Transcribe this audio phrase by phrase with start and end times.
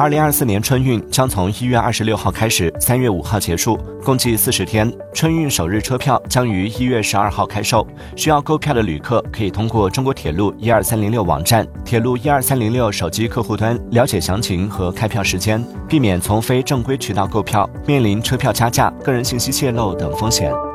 [0.00, 4.90] 二零二四年春运将从一月二十六号开始三月五号结束共计四十天。
[5.12, 20.69] 春运首日车票将于一月十二号开售需要购票的旅客可以通过中国铁路一二三零六网站铁路一二三零六手机客户端了解详情和开票时间避免从非正规渠道购票面临车票加价个人信息泄露等风险。